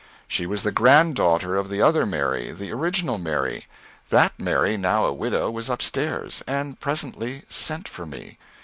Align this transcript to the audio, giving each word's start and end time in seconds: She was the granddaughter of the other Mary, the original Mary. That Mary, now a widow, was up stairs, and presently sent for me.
She 0.27 0.47
was 0.47 0.63
the 0.63 0.71
granddaughter 0.71 1.55
of 1.55 1.69
the 1.69 1.79
other 1.79 2.07
Mary, 2.07 2.51
the 2.51 2.71
original 2.73 3.19
Mary. 3.19 3.65
That 4.09 4.33
Mary, 4.39 4.75
now 4.75 5.05
a 5.05 5.13
widow, 5.13 5.51
was 5.51 5.69
up 5.69 5.79
stairs, 5.83 6.41
and 6.47 6.79
presently 6.79 7.43
sent 7.47 7.87
for 7.87 8.07
me. 8.07 8.39